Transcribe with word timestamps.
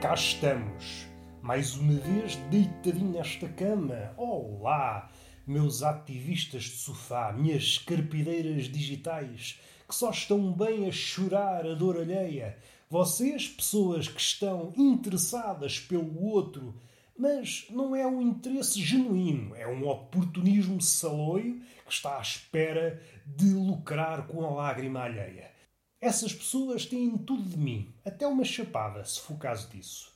cá 0.00 0.14
estamos, 0.14 1.06
mais 1.42 1.76
uma 1.76 1.92
vez 1.92 2.34
deitadinho 2.50 3.12
nesta 3.12 3.46
cama. 3.48 4.14
Olá, 4.16 5.10
meus 5.46 5.82
ativistas 5.82 6.62
de 6.62 6.78
sofá, 6.78 7.34
minhas 7.34 7.76
carpideiras 7.76 8.64
digitais, 8.64 9.60
que 9.86 9.94
só 9.94 10.08
estão 10.08 10.52
bem 10.52 10.88
a 10.88 10.90
chorar 10.90 11.66
a 11.66 11.74
dor 11.74 11.98
alheia. 11.98 12.56
Vocês, 12.88 13.46
pessoas 13.46 14.08
que 14.08 14.20
estão 14.22 14.72
interessadas 14.74 15.78
pelo 15.78 16.24
outro, 16.24 16.74
mas 17.14 17.66
não 17.68 17.94
é 17.94 18.06
um 18.06 18.22
interesse 18.22 18.80
genuíno, 18.80 19.54
é 19.54 19.66
um 19.66 19.86
oportunismo 19.86 20.80
saloio 20.80 21.60
que 21.86 21.92
está 21.92 22.16
à 22.16 22.22
espera 22.22 23.02
de 23.26 23.52
lucrar 23.52 24.26
com 24.26 24.42
a 24.46 24.48
lágrima 24.48 25.00
alheia. 25.00 25.59
Essas 26.02 26.32
pessoas 26.32 26.86
têm 26.86 27.18
tudo 27.18 27.42
de 27.42 27.58
mim, 27.58 27.92
até 28.06 28.26
uma 28.26 28.42
chapada, 28.42 29.04
se 29.04 29.20
for 29.20 29.36
caso 29.36 29.68
disso. 29.68 30.10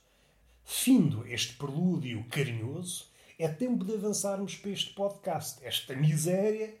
Findo 0.63 1.27
este 1.27 1.53
prelúdio 1.53 2.25
carinhoso, 2.27 3.05
é 3.37 3.47
tempo 3.47 3.85
de 3.85 3.93
avançarmos 3.93 4.55
para 4.55 4.71
este 4.71 4.95
podcast, 4.95 5.63
esta 5.63 5.95
miséria 5.95 6.73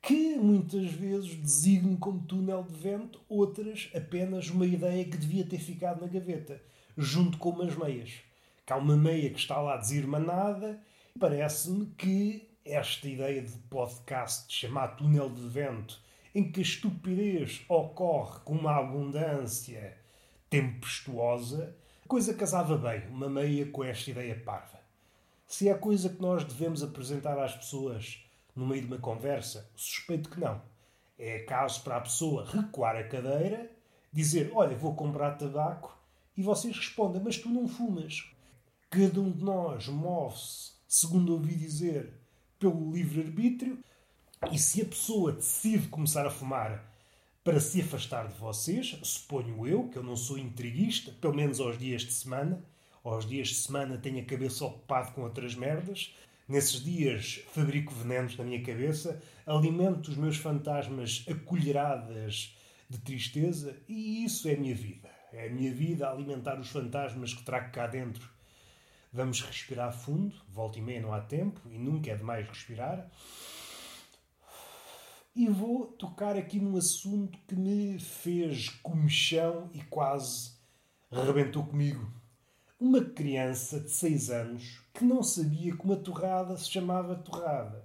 que 0.00 0.36
muitas 0.36 0.90
vezes 0.90 1.34
designo 1.34 1.98
como 1.98 2.24
túnel 2.24 2.62
de 2.62 2.74
vento, 2.74 3.20
outras 3.28 3.90
apenas 3.94 4.48
uma 4.48 4.64
ideia 4.64 5.04
que 5.04 5.18
devia 5.18 5.44
ter 5.44 5.58
ficado 5.58 6.00
na 6.00 6.06
gaveta, 6.06 6.58
junto 6.96 7.36
com 7.36 7.50
umas 7.50 7.76
meias. 7.76 8.10
Que 8.64 8.72
há 8.72 8.76
uma 8.76 8.96
meia 8.96 9.28
que 9.28 9.38
está 9.38 9.60
lá 9.60 9.76
desirmanada, 9.76 10.80
parece-me 11.20 11.84
que 11.98 12.48
esta 12.64 13.06
ideia 13.06 13.42
de 13.42 13.52
podcast 13.68 14.46
chamado 14.48 14.96
túnel 14.96 15.28
de 15.28 15.46
vento 15.46 16.05
em 16.36 16.52
que 16.52 16.60
a 16.60 16.62
estupidez 16.62 17.64
ocorre 17.66 18.40
com 18.44 18.52
uma 18.52 18.76
abundância 18.76 19.96
tempestuosa, 20.50 21.74
coisa 22.06 22.34
casava 22.34 22.76
bem, 22.76 23.08
uma 23.08 23.26
meia 23.26 23.64
com 23.64 23.82
esta 23.82 24.10
ideia 24.10 24.38
parva. 24.44 24.78
Se 25.46 25.66
é 25.66 25.72
coisa 25.72 26.10
que 26.10 26.20
nós 26.20 26.44
devemos 26.44 26.82
apresentar 26.82 27.38
às 27.38 27.54
pessoas 27.54 28.22
no 28.54 28.66
meio 28.66 28.82
de 28.82 28.86
uma 28.86 28.98
conversa, 28.98 29.66
suspeito 29.74 30.28
que 30.28 30.38
não. 30.38 30.60
É 31.18 31.38
caso 31.38 31.82
para 31.82 31.96
a 31.96 32.02
pessoa 32.02 32.44
recuar 32.44 32.96
a 32.96 33.08
cadeira, 33.08 33.70
dizer: 34.12 34.50
Olha, 34.54 34.76
vou 34.76 34.94
comprar 34.94 35.38
tabaco, 35.38 35.98
e 36.36 36.42
vocês 36.42 36.76
respondem: 36.76 37.22
Mas 37.24 37.38
tu 37.38 37.48
não 37.48 37.66
fumas. 37.66 38.30
Cada 38.90 39.18
um 39.22 39.32
de 39.32 39.42
nós 39.42 39.88
move-se, 39.88 40.72
segundo 40.86 41.32
ouvi 41.32 41.54
dizer, 41.54 42.12
pelo 42.58 42.92
livre-arbítrio, 42.92 43.82
e 44.50 44.58
se 44.58 44.82
a 44.82 44.84
pessoa 44.84 45.32
decide 45.32 45.88
começar 45.88 46.26
a 46.26 46.30
fumar 46.30 46.84
para 47.42 47.60
se 47.60 47.80
afastar 47.80 48.28
de 48.28 48.38
vocês, 48.38 48.98
suponho 49.02 49.66
eu, 49.66 49.88
que 49.88 49.96
eu 49.96 50.02
não 50.02 50.16
sou 50.16 50.36
intriguista, 50.38 51.12
pelo 51.20 51.34
menos 51.34 51.60
aos 51.60 51.78
dias 51.78 52.02
de 52.02 52.12
semana, 52.12 52.62
aos 53.02 53.26
dias 53.26 53.48
de 53.48 53.54
semana 53.54 53.98
tenho 53.98 54.20
a 54.20 54.24
cabeça 54.24 54.64
ocupada 54.64 55.10
com 55.12 55.22
outras 55.22 55.54
merdas, 55.54 56.14
nesses 56.48 56.82
dias 56.82 57.40
fabrico 57.52 57.94
venenos 57.94 58.36
na 58.36 58.44
minha 58.44 58.62
cabeça, 58.62 59.22
alimento 59.46 60.08
os 60.08 60.16
meus 60.16 60.36
fantasmas 60.36 61.24
a 61.28 61.34
colheradas 61.34 62.54
de 62.88 62.98
tristeza 62.98 63.76
e 63.88 64.24
isso 64.24 64.48
é 64.48 64.54
a 64.54 64.58
minha 64.58 64.74
vida. 64.74 65.10
É 65.32 65.48
a 65.48 65.50
minha 65.50 65.72
vida 65.72 66.08
alimentar 66.08 66.58
os 66.58 66.68
fantasmas 66.68 67.34
que 67.34 67.42
trago 67.42 67.72
cá 67.72 67.86
dentro. 67.86 68.28
Vamos 69.12 69.40
respirar 69.40 69.92
fundo, 69.92 70.34
volta 70.48 70.78
e 70.78 70.82
meia 70.82 71.00
não 71.00 71.12
há 71.12 71.20
tempo 71.20 71.60
e 71.70 71.78
nunca 71.78 72.10
é 72.10 72.14
demais 72.14 72.48
respirar. 72.48 73.08
E 75.36 75.50
vou 75.50 75.88
tocar 75.88 76.34
aqui 76.34 76.58
num 76.58 76.78
assunto 76.78 77.38
que 77.46 77.54
me 77.54 77.98
fez 77.98 78.70
comichão 78.82 79.68
e 79.74 79.82
quase 79.82 80.52
rebentou 81.10 81.62
comigo. 81.62 82.10
Uma 82.80 83.04
criança 83.04 83.78
de 83.78 83.90
6 83.90 84.30
anos 84.30 84.80
que 84.94 85.04
não 85.04 85.22
sabia 85.22 85.76
que 85.76 85.84
uma 85.84 85.96
torrada 85.96 86.56
se 86.56 86.70
chamava 86.70 87.14
torrada. 87.16 87.84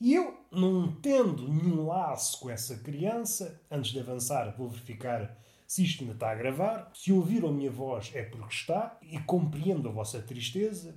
E 0.00 0.14
eu, 0.14 0.38
não 0.52 0.94
tendo 1.00 1.48
nenhum 1.48 1.84
laço 1.84 2.38
com 2.38 2.48
essa 2.48 2.76
criança, 2.76 3.60
antes 3.68 3.90
de 3.90 3.98
avançar, 3.98 4.54
vou 4.56 4.68
verificar 4.68 5.36
se 5.66 5.82
isto 5.82 6.02
ainda 6.02 6.14
está 6.14 6.30
a 6.30 6.36
gravar. 6.36 6.92
Se 6.94 7.12
ouviram 7.12 7.48
a 7.48 7.52
minha 7.52 7.72
voz 7.72 8.12
é 8.14 8.22
porque 8.22 8.54
está 8.54 8.96
e 9.02 9.18
compreendo 9.18 9.88
a 9.88 9.92
vossa 9.92 10.22
tristeza. 10.22 10.94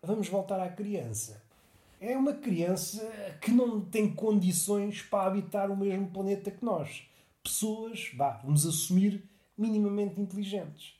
Vamos 0.00 0.28
voltar 0.28 0.60
à 0.60 0.68
criança 0.68 1.42
é 2.04 2.16
uma 2.16 2.34
criança 2.34 3.06
que 3.40 3.50
não 3.50 3.80
tem 3.80 4.12
condições 4.14 5.02
para 5.02 5.26
habitar 5.26 5.70
o 5.70 5.76
mesmo 5.76 6.08
planeta 6.08 6.50
que 6.50 6.64
nós. 6.64 7.02
Pessoas, 7.42 8.10
vá, 8.14 8.40
vamos 8.44 8.66
assumir, 8.66 9.24
minimamente 9.56 10.20
inteligentes. 10.20 10.94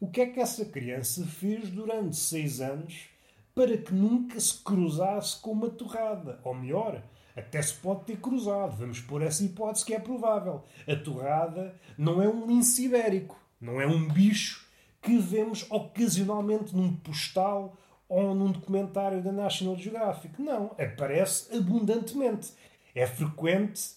O 0.00 0.10
que 0.10 0.20
é 0.20 0.26
que 0.26 0.40
essa 0.40 0.64
criança 0.64 1.24
fez 1.24 1.70
durante 1.70 2.16
seis 2.16 2.60
anos 2.60 3.06
para 3.54 3.76
que 3.76 3.94
nunca 3.94 4.40
se 4.40 4.58
cruzasse 4.62 5.40
com 5.40 5.52
uma 5.52 5.70
torrada? 5.70 6.40
Ou 6.44 6.54
melhor, 6.54 7.02
até 7.36 7.62
se 7.62 7.74
pode 7.74 8.04
ter 8.04 8.18
cruzado. 8.18 8.76
Vamos 8.76 9.00
pôr 9.00 9.22
essa 9.22 9.44
hipótese 9.44 9.84
que 9.84 9.94
é 9.94 10.00
provável. 10.00 10.64
A 10.88 10.96
torrada 10.96 11.74
não 11.96 12.20
é 12.20 12.28
um 12.28 12.46
lince 12.46 12.84
ibérico, 12.86 13.38
não 13.60 13.80
é 13.80 13.86
um 13.86 14.08
bicho 14.08 14.66
que 15.00 15.18
vemos 15.18 15.66
ocasionalmente 15.70 16.74
num 16.74 16.94
postal 16.96 17.76
ou 18.08 18.34
num 18.34 18.50
documentário 18.50 19.22
da 19.22 19.32
National 19.32 19.76
Geographic. 19.76 20.40
Não, 20.40 20.74
aparece 20.78 21.54
abundantemente. 21.56 22.52
É 22.94 23.06
frequente 23.06 23.92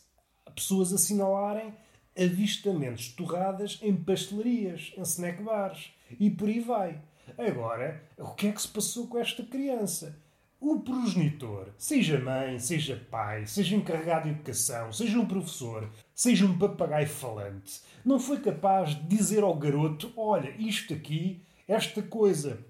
pessoas 0.56 0.94
assinalarem 0.94 1.74
avistamentos 2.18 3.10
torradas 3.10 3.80
em 3.82 3.96
pastelarias, 3.96 4.94
em 4.98 5.02
snack 5.02 5.44
bars 5.44 5.92
e 6.20 6.30
por 6.30 6.48
aí 6.48 6.60
vai. 6.60 7.02
Agora, 7.38 8.02
o 8.18 8.30
que 8.30 8.48
é 8.48 8.52
que 8.52 8.62
se 8.62 8.68
passou 8.68 9.08
com 9.08 9.18
esta 9.18 9.44
criança? 9.44 10.18
O 10.60 10.80
progenitor, 10.80 11.70
seja 11.78 12.18
mãe, 12.18 12.58
seja 12.60 13.06
pai, 13.12 13.46
seja 13.46 13.76
encarregado 13.76 14.24
de 14.24 14.36
educação, 14.36 14.92
seja 14.92 15.20
um 15.20 15.26
professor, 15.26 15.90
seja 16.14 16.46
um 16.46 16.58
papagaio 16.58 17.08
falante, 17.08 17.82
não 18.06 18.20
foi 18.20 18.40
capaz 18.40 18.96
de 18.96 19.04
dizer 19.04 19.44
ao 19.44 19.54
garoto: 19.54 20.14
olha, 20.16 20.56
isto 20.58 20.94
aqui, 20.94 21.44
esta 21.68 22.02
coisa 22.02 22.66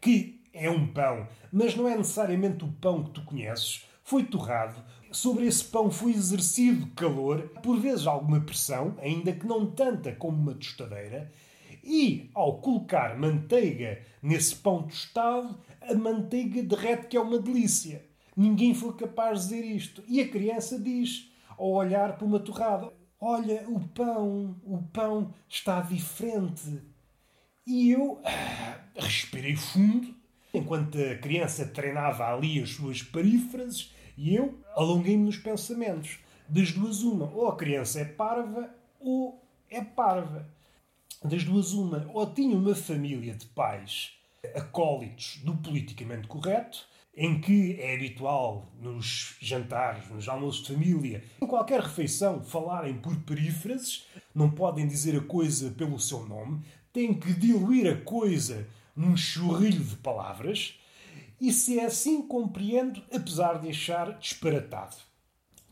que 0.00 0.39
é 0.52 0.70
um 0.70 0.86
pão, 0.86 1.26
mas 1.52 1.74
não 1.76 1.88
é 1.88 1.96
necessariamente 1.96 2.64
o 2.64 2.72
pão 2.72 3.04
que 3.04 3.10
tu 3.10 3.22
conheces. 3.24 3.84
Foi 4.02 4.24
torrado, 4.24 4.82
sobre 5.12 5.46
esse 5.46 5.64
pão 5.64 5.90
foi 5.90 6.12
exercido 6.12 6.86
calor, 6.94 7.48
por 7.62 7.78
vezes 7.78 8.06
alguma 8.06 8.40
pressão, 8.40 8.96
ainda 9.00 9.32
que 9.32 9.46
não 9.46 9.70
tanta 9.70 10.12
como 10.12 10.36
uma 10.36 10.54
tostadeira, 10.54 11.32
e 11.82 12.30
ao 12.34 12.58
colocar 12.58 13.18
manteiga 13.18 14.02
nesse 14.22 14.54
pão 14.56 14.82
tostado, 14.82 15.58
a 15.80 15.94
manteiga 15.94 16.62
derrete 16.62 17.06
que 17.06 17.16
é 17.16 17.20
uma 17.20 17.38
delícia. 17.38 18.04
Ninguém 18.36 18.74
foi 18.74 18.94
capaz 18.94 19.48
de 19.48 19.54
dizer 19.54 19.64
isto. 19.64 20.04
E 20.06 20.20
a 20.20 20.28
criança 20.28 20.78
diz, 20.78 21.30
ao 21.56 21.70
olhar 21.70 22.16
para 22.16 22.26
uma 22.26 22.38
torrada: 22.38 22.92
Olha, 23.20 23.68
o 23.68 23.80
pão, 23.88 24.56
o 24.64 24.78
pão 24.92 25.34
está 25.48 25.80
diferente. 25.80 26.82
E 27.66 27.90
eu 27.90 28.20
ah, 28.24 28.78
respirei 28.96 29.56
fundo 29.56 30.14
enquanto 30.52 30.98
a 30.98 31.16
criança 31.16 31.66
treinava 31.66 32.32
ali 32.32 32.60
as 32.62 32.70
suas 32.70 33.02
perífrases 33.02 33.92
e 34.16 34.34
eu 34.34 34.58
alonguei-me 34.74 35.24
nos 35.24 35.36
pensamentos. 35.36 36.18
Das 36.48 36.72
duas, 36.72 37.02
uma, 37.02 37.30
ou 37.32 37.48
a 37.48 37.56
criança 37.56 38.00
é 38.00 38.04
parva 38.04 38.68
ou 38.98 39.42
é 39.70 39.82
parva. 39.82 40.48
Das 41.24 41.44
duas, 41.44 41.72
uma, 41.72 42.10
ou 42.12 42.26
tinha 42.26 42.56
uma 42.56 42.74
família 42.74 43.34
de 43.34 43.46
pais 43.46 44.12
acólitos 44.54 45.40
do 45.44 45.54
politicamente 45.56 46.26
correto, 46.26 46.86
em 47.14 47.40
que 47.40 47.76
é 47.78 47.94
habitual 47.94 48.72
nos 48.80 49.36
jantares, 49.40 50.08
nos 50.08 50.28
almoços 50.28 50.62
de 50.62 50.72
família, 50.72 51.22
em 51.40 51.46
qualquer 51.46 51.80
refeição, 51.80 52.42
falarem 52.42 52.94
por 52.94 53.14
perífrases, 53.22 54.06
não 54.34 54.50
podem 54.50 54.86
dizer 54.86 55.16
a 55.16 55.20
coisa 55.20 55.70
pelo 55.70 55.98
seu 55.98 56.26
nome, 56.26 56.62
têm 56.92 57.12
que 57.12 57.32
diluir 57.32 57.92
a 57.92 58.00
coisa 58.00 58.66
num 58.94 59.16
churrilho 59.16 59.82
de 59.82 59.96
palavras, 59.96 60.78
e 61.40 61.52
se 61.52 61.78
é 61.78 61.86
assim 61.86 62.22
compreendo, 62.22 63.02
apesar 63.12 63.60
de 63.60 63.68
achar 63.70 64.18
disparatado. 64.18 64.96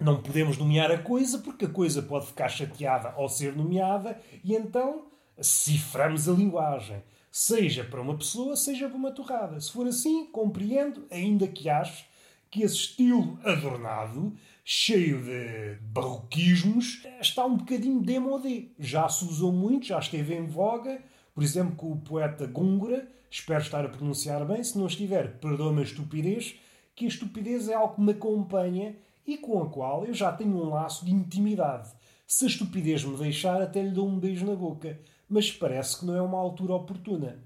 Não 0.00 0.22
podemos 0.22 0.56
nomear 0.56 0.90
a 0.90 0.98
coisa 0.98 1.38
porque 1.38 1.64
a 1.64 1.70
coisa 1.70 2.00
pode 2.00 2.26
ficar 2.26 2.48
chateada 2.48 3.10
ao 3.10 3.28
ser 3.28 3.54
nomeada 3.56 4.20
e 4.44 4.54
então 4.54 5.06
ciframos 5.40 6.28
a 6.28 6.32
linguagem, 6.32 7.02
seja 7.30 7.84
para 7.84 8.00
uma 8.00 8.16
pessoa, 8.16 8.56
seja 8.56 8.88
para 8.88 8.96
uma 8.96 9.10
torrada. 9.10 9.60
Se 9.60 9.72
for 9.72 9.86
assim, 9.86 10.26
compreendo, 10.26 11.06
ainda 11.10 11.46
que 11.48 11.68
ache 11.68 12.04
que 12.50 12.62
esse 12.62 12.76
estilo 12.76 13.38
adornado, 13.44 14.34
cheio 14.64 15.22
de 15.22 15.78
barroquismos, 15.82 17.04
está 17.20 17.44
um 17.44 17.56
bocadinho 17.56 18.00
demodé. 18.00 18.68
Já 18.78 19.08
se 19.08 19.24
usou 19.24 19.52
muito, 19.52 19.86
já 19.86 19.98
esteve 19.98 20.34
em 20.34 20.46
voga, 20.46 21.02
por 21.38 21.44
exemplo, 21.44 21.76
com 21.76 21.92
o 21.92 22.00
poeta 22.00 22.48
Góngora, 22.48 23.06
espero 23.30 23.62
estar 23.62 23.84
a 23.84 23.88
pronunciar 23.88 24.44
bem, 24.44 24.60
se 24.64 24.76
não 24.76 24.88
estiver, 24.88 25.38
perdoa-me 25.38 25.78
a 25.78 25.84
estupidez, 25.84 26.56
que 26.96 27.04
a 27.04 27.08
estupidez 27.08 27.68
é 27.68 27.74
algo 27.74 27.94
que 27.94 28.00
me 28.00 28.10
acompanha 28.10 28.96
e 29.24 29.38
com 29.38 29.62
a 29.62 29.68
qual 29.68 30.04
eu 30.04 30.12
já 30.12 30.32
tenho 30.32 30.56
um 30.56 30.70
laço 30.70 31.04
de 31.04 31.12
intimidade. 31.12 31.90
Se 32.26 32.44
a 32.44 32.48
estupidez 32.48 33.04
me 33.04 33.16
deixar, 33.16 33.62
até 33.62 33.80
lhe 33.80 33.92
dou 33.92 34.08
um 34.08 34.18
beijo 34.18 34.44
na 34.44 34.56
boca, 34.56 34.98
mas 35.28 35.48
parece 35.48 36.00
que 36.00 36.06
não 36.06 36.16
é 36.16 36.20
uma 36.20 36.38
altura 36.38 36.74
oportuna. 36.74 37.38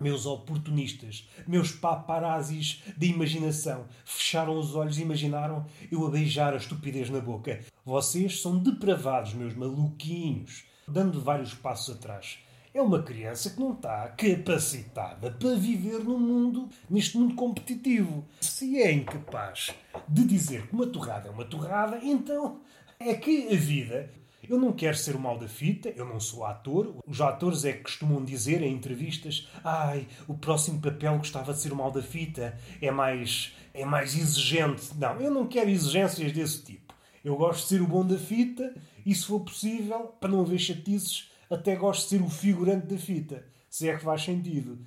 Meus 0.00 0.26
oportunistas, 0.26 1.28
meus 1.44 1.72
paparazzis 1.72 2.84
de 2.96 3.08
imaginação, 3.08 3.86
fecharam 4.04 4.56
os 4.56 4.76
olhos 4.76 4.96
e 4.96 5.02
imaginaram 5.02 5.66
eu 5.90 6.06
a 6.06 6.10
beijar 6.10 6.54
a 6.54 6.58
estupidez 6.58 7.10
na 7.10 7.18
boca. 7.18 7.64
Vocês 7.84 8.40
são 8.40 8.56
depravados, 8.56 9.34
meus 9.34 9.56
maluquinhos, 9.56 10.62
dando 10.86 11.20
vários 11.20 11.52
passos 11.52 11.96
atrás. 11.96 12.38
É 12.74 12.82
uma 12.82 13.04
criança 13.04 13.50
que 13.50 13.60
não 13.60 13.72
está 13.72 14.08
capacitada 14.08 15.30
para 15.30 15.54
viver 15.54 16.00
no 16.00 16.18
mundo, 16.18 16.68
neste 16.90 17.16
mundo 17.16 17.36
competitivo. 17.36 18.24
Se 18.40 18.82
é 18.82 18.90
incapaz 18.90 19.70
de 20.08 20.24
dizer 20.24 20.66
que 20.66 20.74
uma 20.74 20.88
torrada 20.88 21.28
é 21.28 21.30
uma 21.30 21.44
torrada, 21.44 22.00
então 22.02 22.62
é 22.98 23.14
que 23.14 23.46
a 23.46 23.56
vida 23.56 24.10
eu 24.48 24.58
não 24.58 24.72
quero 24.72 24.96
ser 24.96 25.14
o 25.14 25.20
mal 25.20 25.38
da 25.38 25.46
fita, 25.46 25.88
eu 25.90 26.04
não 26.04 26.18
sou 26.18 26.44
ator. 26.44 26.96
Os 27.06 27.20
atores 27.20 27.64
é 27.64 27.74
que 27.74 27.84
costumam 27.84 28.24
dizer 28.24 28.60
em 28.60 28.74
entrevistas: 28.74 29.48
ai, 29.62 30.08
o 30.26 30.34
próximo 30.34 30.80
papel 30.80 31.16
gostava 31.18 31.54
de 31.54 31.60
ser 31.60 31.72
o 31.72 31.76
mal 31.76 31.92
da 31.92 32.02
fita, 32.02 32.58
é 32.82 32.90
mais, 32.90 33.54
é 33.72 33.84
mais 33.84 34.16
exigente. 34.16 34.90
Não, 34.96 35.20
eu 35.20 35.30
não 35.30 35.46
quero 35.46 35.70
exigências 35.70 36.32
desse 36.32 36.64
tipo. 36.64 36.92
Eu 37.24 37.36
gosto 37.36 37.62
de 37.62 37.68
ser 37.68 37.82
o 37.82 37.86
bom 37.86 38.04
da 38.04 38.18
fita 38.18 38.74
e, 39.06 39.14
se 39.14 39.24
for 39.26 39.38
possível, 39.40 40.12
para 40.20 40.30
não 40.30 40.40
haver 40.40 40.58
chatices, 40.58 41.30
até 41.50 41.76
gosto 41.76 42.02
de 42.02 42.08
ser 42.08 42.22
o 42.22 42.28
figurante 42.28 42.86
da 42.86 42.98
fita, 42.98 43.44
se 43.68 43.88
é 43.88 43.96
que 43.96 44.04
faz 44.04 44.22
sentido. 44.22 44.78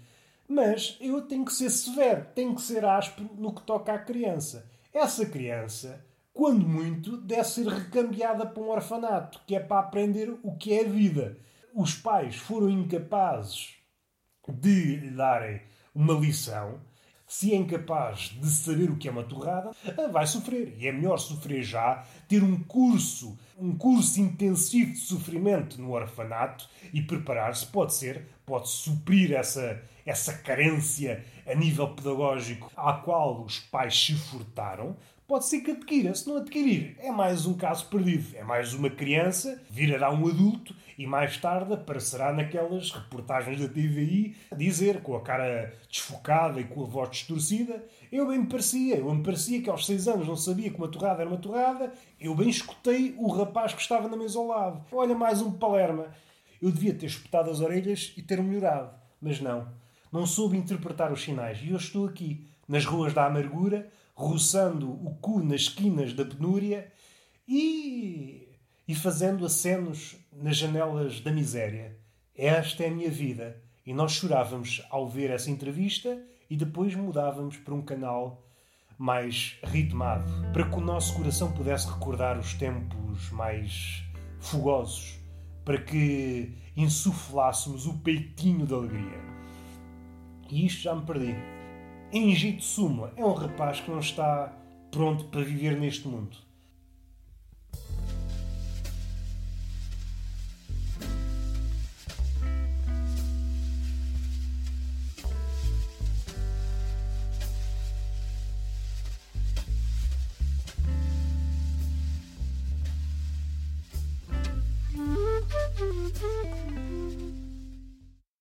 Mas 0.48 0.98
eu 1.02 1.22
tenho 1.22 1.46
que 1.46 1.54
ser 1.54 1.70
severo, 1.70 2.26
tenho 2.34 2.56
que 2.56 2.62
ser 2.62 2.86
áspero 2.86 3.30
no 3.38 3.54
que 3.54 3.62
toca 3.64 3.94
à 3.94 4.00
criança. 4.00 4.70
Essa 4.94 5.26
criança 5.26 6.06
quando 6.38 6.68
muito, 6.68 7.18
deve 7.18 7.46
ser 7.46 7.66
recambiada 7.68 8.46
para 8.46 8.62
um 8.62 8.70
orfanato, 8.70 9.42
que 9.48 9.56
é 9.56 9.60
para 9.60 9.80
aprender 9.80 10.30
o 10.44 10.56
que 10.56 10.72
é 10.72 10.86
a 10.86 10.88
vida. 10.88 11.36
Os 11.74 11.96
pais 11.96 12.36
foram 12.36 12.70
incapazes 12.70 13.74
de 14.48 14.98
lhe 14.98 15.10
darem 15.10 15.64
uma 15.96 16.14
lição. 16.14 16.80
Se 17.28 17.54
é 17.54 17.58
incapaz 17.58 18.32
de 18.40 18.50
saber 18.50 18.90
o 18.90 18.96
que 18.96 19.10
é 19.10 19.12
uma 19.12 19.24
torrada, 19.24 19.72
vai 20.14 20.26
sofrer. 20.26 20.74
E 20.80 20.88
é 20.88 20.94
melhor 20.94 21.18
sofrer 21.18 21.62
já, 21.62 22.06
ter 22.26 22.42
um 22.42 22.64
curso, 22.64 23.38
um 23.58 23.78
curso 23.78 24.22
intensivo 24.22 24.94
de 24.94 25.00
sofrimento 25.00 25.80
no 25.82 25.92
orfanato 25.92 26.70
e 26.94 27.02
preparar-se. 27.02 27.68
Pode 27.68 27.94
ser, 27.94 28.26
pode 28.46 28.70
suprir 28.70 29.34
essa, 29.34 29.84
essa 30.06 30.38
carência 30.38 31.26
a 31.46 31.54
nível 31.54 31.90
pedagógico 31.90 32.72
à 32.78 32.94
qual 32.94 33.44
os 33.44 33.60
pais 33.60 34.06
se 34.06 34.14
furtaram, 34.16 34.96
pode 35.28 35.46
ser 35.46 35.60
que 35.60 35.72
adquira. 35.72 36.16
Se 36.16 36.28
não 36.28 36.38
adquirir, 36.38 36.96
é 37.00 37.12
mais 37.12 37.46
um 37.46 37.54
caso 37.54 37.88
perdido. 37.88 38.36
É 38.36 38.44
mais 38.44 38.74
uma 38.74 38.90
criança, 38.90 39.62
virará 39.70 40.10
um 40.10 40.28
adulto 40.28 40.74
e 40.98 41.06
mais 41.06 41.38
tarde 41.38 41.74
aparecerá 41.74 42.32
naquelas 42.32 42.92
reportagens 42.92 43.60
da 43.60 43.68
TVI 43.68 44.36
a 44.50 44.56
dizer, 44.56 45.02
com 45.02 45.16
a 45.16 45.22
cara 45.22 45.74
desfocada 45.90 46.62
e 46.62 46.64
com 46.64 46.84
a 46.84 46.88
voz 46.88 47.12
distorcida, 47.12 47.84
eu 48.12 48.28
bem 48.28 48.40
me 48.40 48.48
parecia, 48.48 48.96
eu 48.96 49.14
me 49.14 49.22
parecia 49.22 49.62
que 49.62 49.70
aos 49.70 49.86
seis 49.86 50.08
anos 50.08 50.28
não 50.28 50.38
sabia 50.38 50.72
que 50.72 50.78
uma 50.78 50.88
torrada 50.88 51.22
era 51.22 51.30
uma 51.30 51.38
torrada, 51.38 51.92
eu 52.20 52.34
bem 52.34 52.50
escutei 52.50 53.14
o 53.18 53.28
rapaz 53.28 53.74
que 53.74 53.82
estava 53.82 54.08
na 54.08 54.16
mesa 54.16 54.40
ao 54.40 54.48
lado. 54.48 54.86
Olha, 54.92 55.14
mais 55.14 55.42
um 55.42 55.52
palerma. 55.52 56.08
Eu 56.62 56.72
devia 56.72 56.94
ter 56.94 57.06
espetado 57.06 57.52
as 57.52 57.60
orelhas 57.60 58.14
e 58.18 58.22
ter 58.22 58.42
melhorado, 58.42 58.92
mas 59.22 59.42
não. 59.42 59.68
Não 60.12 60.26
soube 60.26 60.58
interpretar 60.58 61.12
os 61.12 61.22
sinais 61.22 61.60
e 61.62 61.70
eu 61.70 61.78
estou 61.78 62.08
aqui, 62.08 62.48
nas 62.68 62.86
ruas 62.86 63.14
da 63.14 63.26
amargura, 63.26 63.92
roçando 64.18 64.92
o 64.92 65.14
cu 65.22 65.44
nas 65.44 65.62
esquinas 65.62 66.12
da 66.12 66.26
penúria 66.26 66.92
e, 67.48 68.48
e 68.88 68.96
fazendo 68.96 69.46
acenos 69.46 70.16
nas 70.34 70.58
janelas 70.58 71.22
da 71.22 71.32
miséria. 71.32 71.96
Esta 72.36 72.84
é 72.84 72.88
a 72.88 72.92
minha 72.92 73.12
vida. 73.12 73.62
E 73.86 73.94
nós 73.94 74.14
chorávamos 74.14 74.84
ao 74.90 75.08
ver 75.08 75.30
essa 75.30 75.52
entrevista 75.52 76.20
e 76.50 76.58
depois 76.58 76.96
mudávamos 76.96 77.58
para 77.58 77.76
um 77.76 77.82
canal 77.82 78.44
mais 78.98 79.60
ritmado, 79.64 80.32
para 80.52 80.68
que 80.68 80.76
o 80.76 80.82
nosso 80.82 81.14
coração 81.14 81.52
pudesse 81.52 81.88
recordar 81.88 82.40
os 82.40 82.56
tempos 82.56 83.30
mais 83.30 84.04
fogosos, 84.40 85.20
para 85.64 85.80
que 85.80 86.56
insuflássemos 86.76 87.86
o 87.86 88.00
peitinho 88.00 88.66
de 88.66 88.74
alegria. 88.74 89.22
E 90.50 90.66
isto 90.66 90.82
já 90.82 90.96
me 90.96 91.06
perdi. 91.06 91.36
Engito 92.12 92.64
Suma 92.64 93.12
é 93.18 93.26
um 93.26 93.34
rapaz 93.34 93.82
que 93.82 93.92
não 93.92 94.00
está 94.00 94.54
pronto 94.92 95.26
para 95.26 95.42
viver 95.42 95.78
neste 95.78 96.08
mundo. 96.08 96.38